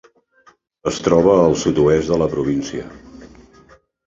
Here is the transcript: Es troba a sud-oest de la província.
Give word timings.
Es 0.91 0.97
troba 1.07 1.35
a 1.41 1.43
sud-oest 1.65 2.11
de 2.15 2.19
la 2.23 2.29
província. 2.33 2.89